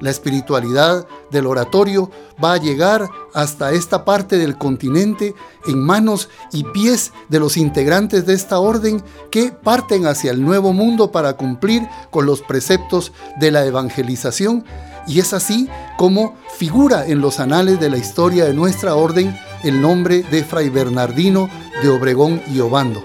La 0.00 0.08
espiritualidad 0.08 1.06
del 1.30 1.46
oratorio 1.46 2.10
va 2.42 2.54
a 2.54 2.56
llegar 2.56 3.10
hasta 3.34 3.72
esta 3.72 4.06
parte 4.06 4.38
del 4.38 4.56
continente 4.56 5.34
en 5.66 5.78
manos 5.78 6.30
y 6.52 6.64
pies 6.64 7.12
de 7.28 7.38
los 7.38 7.58
integrantes 7.58 8.24
de 8.24 8.32
esta 8.32 8.60
orden 8.60 9.02
que 9.30 9.52
parten 9.52 10.06
hacia 10.06 10.30
el 10.30 10.42
nuevo 10.42 10.72
mundo 10.72 11.12
para 11.12 11.34
cumplir 11.34 11.86
con 12.10 12.24
los 12.24 12.40
preceptos 12.40 13.12
de 13.38 13.50
la 13.50 13.66
evangelización 13.66 14.64
y 15.10 15.18
es 15.18 15.32
así 15.32 15.68
como 15.96 16.36
figura 16.56 17.06
en 17.06 17.20
los 17.20 17.40
anales 17.40 17.80
de 17.80 17.90
la 17.90 17.98
historia 17.98 18.44
de 18.44 18.54
nuestra 18.54 18.94
orden 18.94 19.36
el 19.64 19.80
nombre 19.80 20.22
de 20.22 20.44
Fray 20.44 20.68
Bernardino 20.70 21.50
de 21.82 21.88
Obregón 21.88 22.40
y 22.46 22.60
Obando. 22.60 23.02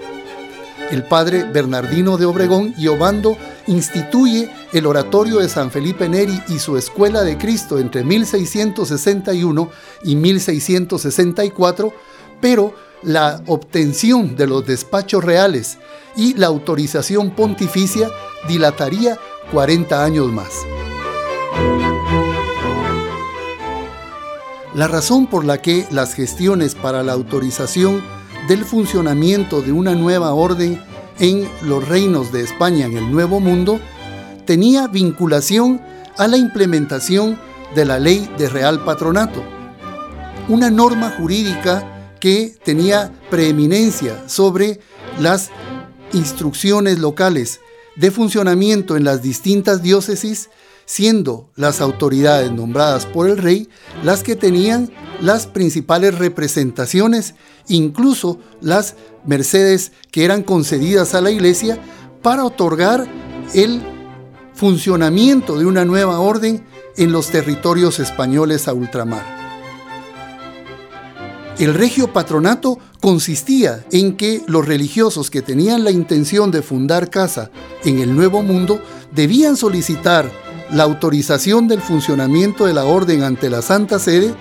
El 0.90 1.02
padre 1.02 1.42
Bernardino 1.42 2.16
de 2.16 2.26
Obregón 2.26 2.74
y 2.78 2.86
Obando 2.86 3.36
instituye 3.66 4.48
el 4.72 4.86
oratorio 4.86 5.40
de 5.40 5.48
San 5.48 5.72
Felipe 5.72 6.08
Neri 6.08 6.40
y 6.48 6.60
su 6.60 6.76
escuela 6.76 7.24
de 7.24 7.36
Cristo 7.38 7.80
entre 7.80 8.04
1661 8.04 9.68
y 10.04 10.14
1664, 10.14 11.92
pero 12.40 12.72
la 13.02 13.42
obtención 13.46 14.36
de 14.36 14.46
los 14.46 14.64
despachos 14.64 15.24
reales 15.24 15.78
y 16.16 16.34
la 16.34 16.46
autorización 16.46 17.30
pontificia 17.32 18.08
dilataría 18.46 19.18
40 19.50 20.04
años 20.04 20.30
más. 20.30 20.75
La 24.76 24.88
razón 24.88 25.26
por 25.26 25.46
la 25.46 25.62
que 25.62 25.86
las 25.90 26.12
gestiones 26.12 26.74
para 26.74 27.02
la 27.02 27.14
autorización 27.14 28.04
del 28.46 28.62
funcionamiento 28.62 29.62
de 29.62 29.72
una 29.72 29.94
nueva 29.94 30.34
orden 30.34 30.78
en 31.18 31.48
los 31.62 31.88
reinos 31.88 32.30
de 32.30 32.42
España 32.42 32.84
en 32.84 32.98
el 32.98 33.10
Nuevo 33.10 33.40
Mundo 33.40 33.80
tenía 34.44 34.86
vinculación 34.86 35.80
a 36.18 36.28
la 36.28 36.36
implementación 36.36 37.40
de 37.74 37.86
la 37.86 37.98
ley 37.98 38.30
de 38.36 38.50
real 38.50 38.84
patronato, 38.84 39.42
una 40.46 40.68
norma 40.68 41.08
jurídica 41.16 42.10
que 42.20 42.54
tenía 42.62 43.10
preeminencia 43.30 44.28
sobre 44.28 44.80
las 45.18 45.48
instrucciones 46.12 46.98
locales 46.98 47.60
de 47.96 48.10
funcionamiento 48.10 48.94
en 48.98 49.04
las 49.04 49.22
distintas 49.22 49.80
diócesis 49.80 50.50
siendo 50.86 51.50
las 51.56 51.80
autoridades 51.80 52.50
nombradas 52.52 53.04
por 53.04 53.28
el 53.28 53.36
rey 53.36 53.68
las 54.02 54.22
que 54.22 54.36
tenían 54.36 54.90
las 55.20 55.46
principales 55.46 56.18
representaciones, 56.18 57.34
incluso 57.68 58.38
las 58.60 58.94
mercedes 59.26 59.92
que 60.10 60.24
eran 60.24 60.42
concedidas 60.42 61.14
a 61.14 61.20
la 61.20 61.30
iglesia 61.30 61.78
para 62.22 62.44
otorgar 62.44 63.06
el 63.52 63.82
funcionamiento 64.54 65.58
de 65.58 65.66
una 65.66 65.84
nueva 65.84 66.20
orden 66.20 66.64
en 66.96 67.12
los 67.12 67.28
territorios 67.28 67.98
españoles 67.98 68.68
a 68.68 68.72
ultramar. 68.72 69.36
El 71.58 71.72
regio 71.72 72.12
patronato 72.12 72.78
consistía 73.00 73.84
en 73.90 74.16
que 74.16 74.42
los 74.46 74.66
religiosos 74.66 75.30
que 75.30 75.40
tenían 75.40 75.84
la 75.84 75.90
intención 75.90 76.50
de 76.50 76.60
fundar 76.60 77.08
casa 77.08 77.50
en 77.84 77.98
el 77.98 78.14
Nuevo 78.14 78.42
Mundo 78.42 78.80
debían 79.12 79.56
solicitar 79.56 80.30
la 80.70 80.84
autorización 80.84 81.68
del 81.68 81.80
funcionamiento 81.80 82.66
de 82.66 82.74
la 82.74 82.84
orden 82.84 83.22
ante 83.22 83.50
la 83.50 83.62
Santa 83.62 83.98
Sede, 83.98 84.34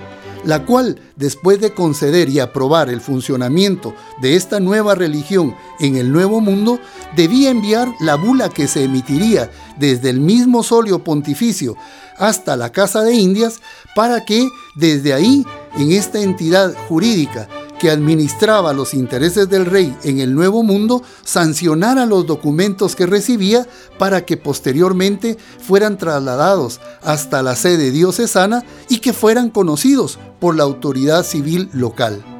la 0.43 0.63
cual, 0.65 0.99
después 1.15 1.59
de 1.59 1.73
conceder 1.73 2.29
y 2.29 2.39
aprobar 2.39 2.89
el 2.89 3.01
funcionamiento 3.01 3.95
de 4.21 4.35
esta 4.35 4.59
nueva 4.59 4.93
religión 4.93 5.55
en 5.79 5.95
el 5.95 6.11
Nuevo 6.11 6.39
Mundo, 6.39 6.79
debía 7.15 7.49
enviar 7.49 7.91
la 7.99 8.15
bula 8.15 8.49
que 8.49 8.67
se 8.67 8.83
emitiría 8.83 9.49
desde 9.79 10.11
el 10.11 10.19
mismo 10.19 10.61
solio 10.61 11.03
pontificio 11.03 11.75
hasta 12.17 12.55
la 12.55 12.71
Casa 12.71 13.01
de 13.01 13.13
Indias 13.13 13.59
para 13.95 14.23
que 14.23 14.47
desde 14.75 15.13
ahí, 15.13 15.45
en 15.77 15.91
esta 15.91 16.21
entidad 16.21 16.73
jurídica 16.87 17.49
que 17.79 17.89
administraba 17.89 18.73
los 18.73 18.93
intereses 18.93 19.49
del 19.49 19.65
rey 19.65 19.95
en 20.03 20.19
el 20.19 20.33
Nuevo 20.33 20.63
Mundo 20.63 21.03
sancionara 21.23 22.05
los 22.05 22.25
documentos 22.25 22.95
que 22.95 23.05
recibía 23.05 23.67
para 23.97 24.25
que 24.25 24.37
posteriormente 24.37 25.37
fueran 25.59 25.97
trasladados 25.97 26.81
hasta 27.01 27.41
la 27.43 27.55
sede 27.55 27.91
diocesana 27.91 28.63
y 28.89 28.99
que 28.99 29.13
fueran 29.13 29.49
conocidos 29.49 30.19
por 30.39 30.55
la 30.55 30.63
autoridad 30.63 31.23
civil 31.23 31.69
local. 31.73 32.34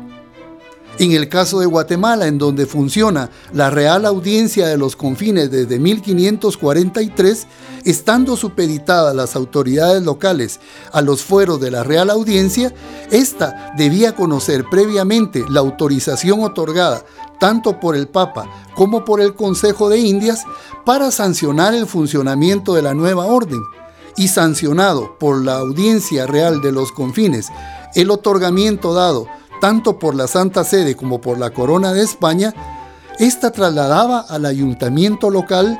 En 0.98 1.12
el 1.12 1.28
caso 1.28 1.60
de 1.60 1.66
Guatemala, 1.66 2.26
en 2.26 2.38
donde 2.38 2.66
funciona 2.66 3.30
la 3.52 3.70
Real 3.70 4.06
Audiencia 4.06 4.68
de 4.68 4.78
los 4.78 4.96
Confines 4.96 5.52
desde 5.52 5.78
1543, 5.78 7.48
estando 7.84 8.38
supeditadas 8.38 9.14
las 9.14 9.36
autoridades 9.36 10.04
locales 10.04 10.62
a 10.94 11.02
los 11.02 11.22
fueros 11.22 11.60
de 11.60 11.72
la 11.72 11.84
Real 11.84 12.10
Audiencia, 12.10 12.74
ésta 13.12 13.74
debía 13.78 14.16
conocer 14.16 14.64
previamente 14.72 15.44
la 15.50 15.60
autorización 15.60 16.44
otorgada 16.44 17.04
tanto 17.42 17.82
por 17.82 17.98
el 17.98 18.08
Papa 18.08 18.50
como 18.74 19.04
por 19.04 19.20
el 19.20 19.36
Consejo 19.36 19.90
de 19.90 20.00
Indias 20.00 20.46
para 20.86 21.12
sancionar 21.12 21.74
el 21.74 21.88
funcionamiento 21.88 22.74
de 22.74 22.82
la 22.82 22.94
nueva 22.94 23.26
orden 23.26 23.62
y 24.16 24.30
sancionado 24.30 25.18
por 25.20 25.44
la 25.44 25.58
Audiencia 25.58 26.26
Real 26.26 26.62
de 26.62 26.72
los 26.72 26.94
Confines 26.94 27.48
el 27.96 28.12
otorgamiento 28.12 28.94
dado 28.94 29.28
tanto 29.62 30.00
por 30.00 30.16
la 30.16 30.28
Santa 30.28 30.64
Sede 30.64 30.96
como 30.96 31.22
por 31.22 31.38
la 31.38 31.52
Corona 31.52 31.94
de 31.94 32.04
España, 32.04 32.54
esta 33.20 33.52
trasladaba 33.52 34.20
al 34.20 34.46
ayuntamiento 34.46 35.30
local 35.30 35.80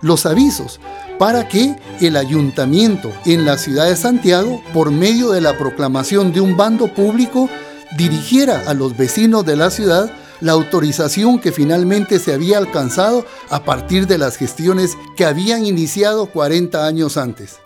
los 0.00 0.26
avisos 0.26 0.80
para 1.18 1.48
que 1.48 1.76
el 2.00 2.16
ayuntamiento 2.16 3.12
en 3.24 3.44
la 3.44 3.58
ciudad 3.58 3.86
de 3.86 3.96
Santiago, 3.96 4.62
por 4.72 4.90
medio 4.90 5.30
de 5.30 5.40
la 5.40 5.56
proclamación 5.56 6.32
de 6.32 6.40
un 6.40 6.56
bando 6.56 6.92
público, 6.92 7.48
dirigiera 7.96 8.64
a 8.66 8.74
los 8.74 8.96
vecinos 8.96 9.44
de 9.44 9.56
la 9.56 9.70
ciudad 9.70 10.10
la 10.40 10.52
autorización 10.52 11.38
que 11.38 11.52
finalmente 11.52 12.18
se 12.18 12.34
había 12.34 12.58
alcanzado 12.58 13.24
a 13.48 13.64
partir 13.64 14.06
de 14.06 14.18
las 14.18 14.36
gestiones 14.36 14.98
que 15.16 15.24
habían 15.24 15.64
iniciado 15.64 16.26
40 16.26 16.86
años 16.86 17.16
antes. 17.16 17.56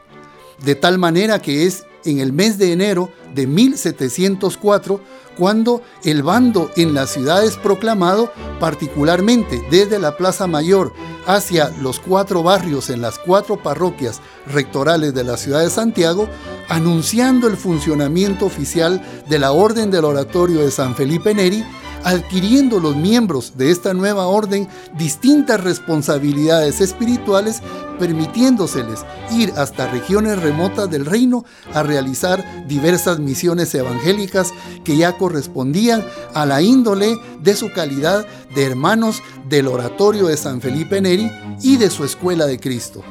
De 0.64 0.76
tal 0.76 0.98
manera 0.98 1.40
que 1.40 1.66
es 1.66 1.84
en 2.04 2.20
el 2.20 2.32
mes 2.32 2.58
de 2.58 2.72
enero 2.72 3.10
de 3.34 3.46
1704 3.46 5.00
cuando 5.36 5.82
el 6.04 6.22
bando 6.22 6.70
en 6.76 6.92
la 6.92 7.06
ciudad 7.06 7.44
es 7.44 7.56
proclamado, 7.56 8.30
particularmente 8.58 9.62
desde 9.70 9.98
la 9.98 10.16
Plaza 10.16 10.46
Mayor 10.46 10.92
hacia 11.26 11.70
los 11.80 11.98
cuatro 11.98 12.42
barrios 12.42 12.90
en 12.90 13.00
las 13.00 13.18
cuatro 13.18 13.62
parroquias 13.62 14.20
rectorales 14.46 15.14
de 15.14 15.24
la 15.24 15.36
ciudad 15.36 15.60
de 15.60 15.70
Santiago, 15.70 16.28
anunciando 16.68 17.48
el 17.48 17.56
funcionamiento 17.56 18.44
oficial 18.44 19.02
de 19.28 19.38
la 19.38 19.52
Orden 19.52 19.90
del 19.90 20.04
Oratorio 20.04 20.60
de 20.60 20.70
San 20.70 20.94
Felipe 20.94 21.34
Neri 21.34 21.64
adquiriendo 22.04 22.80
los 22.80 22.96
miembros 22.96 23.56
de 23.56 23.70
esta 23.70 23.94
nueva 23.94 24.26
orden 24.26 24.68
distintas 24.96 25.62
responsabilidades 25.62 26.80
espirituales, 26.80 27.62
permitiéndoseles 27.98 29.04
ir 29.30 29.52
hasta 29.56 29.90
regiones 29.90 30.40
remotas 30.40 30.90
del 30.90 31.06
reino 31.06 31.44
a 31.74 31.82
realizar 31.82 32.66
diversas 32.66 33.18
misiones 33.18 33.74
evangélicas 33.74 34.52
que 34.84 34.96
ya 34.96 35.18
correspondían 35.18 36.04
a 36.34 36.46
la 36.46 36.62
índole 36.62 37.16
de 37.42 37.54
su 37.54 37.72
calidad 37.72 38.26
de 38.54 38.64
hermanos 38.64 39.22
del 39.48 39.68
oratorio 39.68 40.26
de 40.26 40.36
San 40.36 40.60
Felipe 40.60 41.00
Neri 41.00 41.30
y 41.62 41.76
de 41.76 41.90
su 41.90 42.04
escuela 42.04 42.46
de 42.46 42.58
Cristo. 42.58 43.02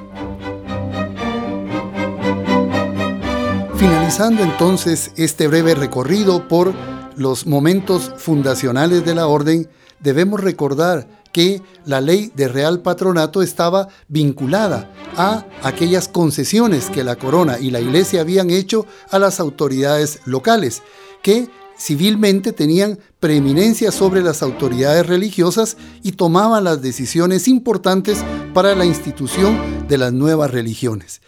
Finalizando 3.76 4.44
entonces 4.44 5.12
este 5.16 5.48
breve 5.48 5.74
recorrido 5.74 6.48
por 6.48 6.74
los 7.20 7.46
momentos 7.46 8.14
fundacionales 8.18 9.04
de 9.04 9.14
la 9.14 9.28
orden, 9.28 9.70
debemos 10.00 10.40
recordar 10.40 11.06
que 11.34 11.62
la 11.86 12.00
ley 12.00 12.32
de 12.34 12.48
real 12.48 12.82
patronato 12.82 13.42
estaba 13.42 13.90
vinculada 14.08 14.90
a 15.18 15.46
aquellas 15.62 16.08
concesiones 16.08 16.90
que 16.90 17.04
la 17.04 17.18
corona 17.18 17.60
y 17.60 17.72
la 17.72 17.82
iglesia 17.82 18.22
habían 18.22 18.50
hecho 18.50 18.86
a 19.12 19.20
las 19.20 19.42
autoridades 19.42 20.22
locales, 20.26 20.82
que 21.22 21.50
civilmente 21.78 22.54
tenían 22.54 23.00
preeminencia 23.20 23.92
sobre 23.92 24.24
las 24.24 24.42
autoridades 24.42 25.06
religiosas 25.06 25.76
y 26.02 26.14
tomaban 26.14 26.64
las 26.64 26.82
decisiones 26.82 27.50
importantes 27.50 28.24
para 28.54 28.76
la 28.76 28.86
institución 28.86 29.88
de 29.90 29.98
las 29.98 30.14
nuevas 30.14 30.52
religiones. 30.52 31.22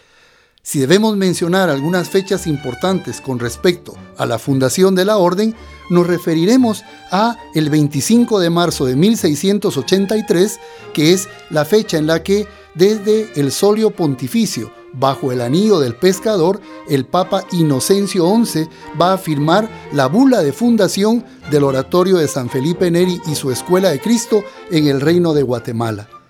Si 0.64 0.80
debemos 0.80 1.18
mencionar 1.18 1.72
algunas 1.72 2.10
fechas 2.10 2.46
importantes 2.46 3.20
con 3.20 3.40
respecto 3.40 3.96
a 4.18 4.28
la 4.28 4.38
fundación 4.38 4.94
de 4.94 5.06
la 5.06 5.18
orden, 5.18 5.56
nos 5.90 6.06
referiremos 6.06 6.84
a 7.10 7.36
el 7.56 7.72
25 7.72 8.40
de 8.40 8.52
marzo 8.52 8.86
de 8.86 8.96
1683, 8.96 10.60
que 10.94 11.14
es 11.14 11.28
la 11.50 11.66
fecha 11.66 11.98
en 11.98 12.06
la 12.06 12.22
que 12.22 12.48
desde 12.76 13.32
el 13.40 13.52
solio 13.52 13.90
pontificio 13.90 14.72
bajo 14.94 15.32
el 15.32 15.42
anillo 15.42 15.80
del 15.80 15.96
pescador, 15.96 16.62
el 16.88 17.06
Papa 17.06 17.44
Inocencio 17.54 18.26
XI 18.46 18.68
va 19.02 19.14
a 19.14 19.18
firmar 19.18 19.68
la 19.94 20.08
bula 20.08 20.44
de 20.44 20.54
fundación 20.54 21.26
del 21.50 21.64
oratorio 21.64 22.18
de 22.18 22.28
San 22.28 22.50
Felipe 22.50 22.92
Neri 22.92 23.20
y 23.26 23.34
su 23.34 23.50
Escuela 23.52 23.90
de 23.90 24.00
Cristo 24.00 24.44
en 24.70 24.88
el 24.88 25.02
Reino 25.02 25.34
de 25.34 25.44
Guatemala. 25.44 26.21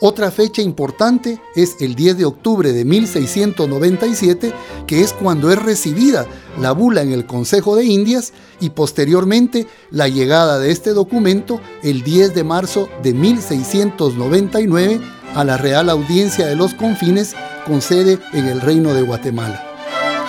Otra 0.00 0.30
fecha 0.30 0.62
importante 0.62 1.40
es 1.56 1.76
el 1.80 1.96
10 1.96 2.18
de 2.18 2.24
octubre 2.24 2.72
de 2.72 2.84
1697, 2.84 4.52
que 4.86 5.00
es 5.00 5.12
cuando 5.12 5.50
es 5.50 5.60
recibida 5.60 6.24
la 6.60 6.70
bula 6.70 7.02
en 7.02 7.12
el 7.12 7.26
Consejo 7.26 7.74
de 7.74 7.84
Indias 7.84 8.32
y 8.60 8.70
posteriormente 8.70 9.66
la 9.90 10.06
llegada 10.06 10.60
de 10.60 10.70
este 10.70 10.90
documento 10.90 11.60
el 11.82 12.04
10 12.04 12.32
de 12.32 12.44
marzo 12.44 12.88
de 13.02 13.12
1699 13.12 15.00
a 15.34 15.42
la 15.42 15.56
Real 15.56 15.90
Audiencia 15.90 16.46
de 16.46 16.54
los 16.54 16.74
Confines 16.74 17.34
con 17.66 17.82
sede 17.82 18.20
en 18.32 18.46
el 18.46 18.60
Reino 18.60 18.94
de 18.94 19.02
Guatemala. 19.02 19.64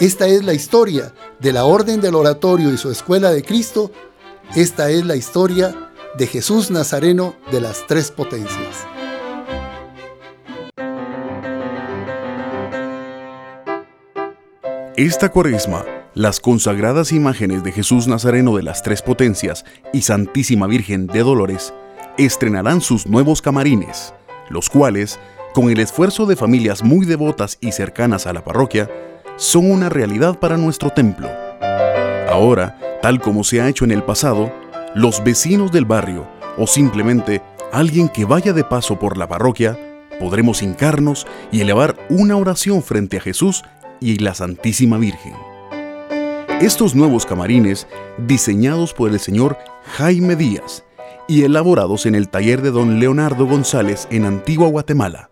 Esta 0.04 0.28
es 0.28 0.44
la 0.44 0.54
historia 0.54 1.14
de 1.40 1.54
la 1.54 1.64
Orden 1.64 2.02
del 2.02 2.16
Oratorio 2.16 2.74
y 2.74 2.78
su 2.78 2.92
Escuela 2.92 3.32
de 3.32 3.42
Cristo. 3.42 3.90
Esta 4.54 4.90
es 4.90 5.06
la 5.06 5.16
historia 5.16 5.74
de 6.18 6.28
Jesús 6.28 6.70
Nazareno 6.72 7.36
de 7.54 7.62
las 7.62 7.88
Tres 7.88 8.12
Potencias. 8.12 8.86
Esta 14.98 15.32
cuaresma, 15.32 15.86
las 16.16 16.42
consagradas 16.42 17.14
imágenes 17.14 17.64
de 17.64 17.72
Jesús 17.72 18.06
Nazareno 18.06 18.58
de 18.58 18.64
las 18.64 18.84
Tres 18.84 19.02
Potencias 19.02 19.64
y 19.94 20.02
Santísima 20.02 20.68
Virgen 20.68 21.08
de 21.08 21.20
Dolores 21.20 21.74
estrenarán 22.18 22.82
sus 22.82 23.08
nuevos 23.08 23.42
camarines, 23.42 24.14
los 24.50 24.70
cuales, 24.70 25.18
con 25.54 25.70
el 25.70 25.80
esfuerzo 25.80 26.26
de 26.26 26.36
familias 26.36 26.84
muy 26.84 27.06
devotas 27.06 27.58
y 27.62 27.72
cercanas 27.72 28.28
a 28.28 28.34
la 28.34 28.44
parroquia, 28.44 28.90
son 29.38 29.72
una 29.72 29.90
realidad 29.90 30.40
para 30.40 30.58
nuestro 30.58 30.90
templo. 30.90 31.30
Ahora, 32.30 32.78
tal 33.02 33.20
como 33.20 33.44
se 33.44 33.62
ha 33.62 33.70
hecho 33.70 33.86
en 33.86 33.92
el 33.92 34.04
pasado, 34.04 34.52
los 34.96 35.24
vecinos 35.24 35.72
del 35.72 35.86
barrio 35.86 36.28
o 36.58 36.68
simplemente 36.68 37.42
alguien 37.72 38.10
que 38.10 38.26
vaya 38.26 38.54
de 38.54 38.64
paso 38.64 39.00
por 39.00 39.18
la 39.18 39.28
parroquia, 39.28 39.78
podremos 40.20 40.62
hincarnos 40.62 41.26
y 41.52 41.62
elevar 41.62 41.96
una 42.10 42.38
oración 42.38 42.84
frente 42.84 43.18
a 43.18 43.22
Jesús 43.22 43.64
y 44.00 44.18
la 44.18 44.36
Santísima 44.36 44.98
Virgen. 44.98 45.34
Estos 46.62 46.96
nuevos 46.96 47.26
camarines, 47.26 47.88
diseñados 48.18 48.94
por 48.94 49.10
el 49.10 49.20
señor 49.20 49.58
Jaime 49.98 50.36
Díaz 50.36 50.84
y 51.28 51.44
elaborados 51.44 52.06
en 52.06 52.16
el 52.16 52.30
taller 52.30 52.62
de 52.62 52.72
don 52.72 53.00
Leonardo 53.00 53.46
González 53.46 54.08
en 54.12 54.26
Antigua 54.26 54.68
Guatemala, 54.68 55.30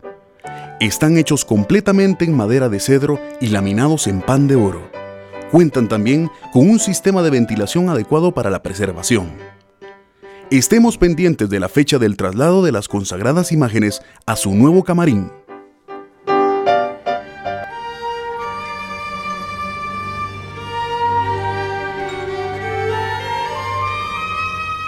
están 0.81 1.15
hechos 1.17 1.45
completamente 1.45 2.25
en 2.25 2.35
madera 2.35 2.67
de 2.67 2.79
cedro 2.79 3.19
y 3.39 3.49
laminados 3.49 4.07
en 4.07 4.19
pan 4.19 4.47
de 4.47 4.55
oro. 4.55 4.89
Cuentan 5.51 5.87
también 5.87 6.31
con 6.51 6.67
un 6.67 6.79
sistema 6.79 7.21
de 7.21 7.29
ventilación 7.29 7.87
adecuado 7.89 8.31
para 8.33 8.49
la 8.49 8.63
preservación. 8.63 9.31
Estemos 10.49 10.97
pendientes 10.97 11.51
de 11.51 11.59
la 11.59 11.69
fecha 11.69 11.99
del 11.99 12.17
traslado 12.17 12.63
de 12.63 12.71
las 12.71 12.87
consagradas 12.87 13.51
imágenes 13.51 14.01
a 14.25 14.35
su 14.35 14.55
nuevo 14.55 14.83
camarín. 14.83 15.31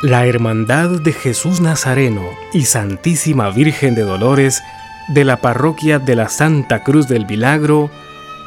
La 0.01 0.25
Hermandad 0.25 1.01
de 1.01 1.13
Jesús 1.13 1.62
Nazareno 1.62 2.23
y 2.51 2.63
Santísima 2.63 3.51
Virgen 3.51 3.93
de 3.93 4.01
Dolores 4.01 4.62
de 5.13 5.23
la 5.23 5.38
parroquia 5.38 5.99
de 5.99 6.15
la 6.15 6.28
Santa 6.28 6.84
Cruz 6.84 7.08
del 7.08 7.28
Milagro 7.28 7.91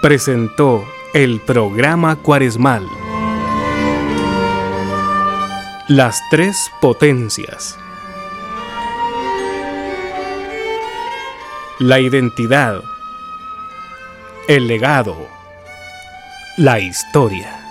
presentó 0.02 0.84
el 1.14 1.40
programa 1.40 2.16
cuaresmal. 2.16 2.84
Las 5.88 6.20
tres 6.30 6.70
potencias. 6.80 7.78
La 11.78 12.00
identidad. 12.00 12.80
El 14.48 14.66
legado. 14.66 15.28
La 16.56 16.80
historia. 16.80 17.65